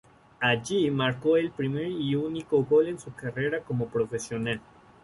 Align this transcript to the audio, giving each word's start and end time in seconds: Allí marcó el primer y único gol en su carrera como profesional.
Allí 0.39 0.89
marcó 0.89 1.37
el 1.37 1.51
primer 1.51 1.85
y 1.91 2.15
único 2.15 2.63
gol 2.63 2.87
en 2.87 2.97
su 2.97 3.13
carrera 3.13 3.59
como 3.61 3.85
profesional. 3.85 4.59